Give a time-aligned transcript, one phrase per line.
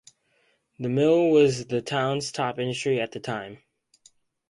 [0.79, 3.59] The mill was the town's top industry at that time.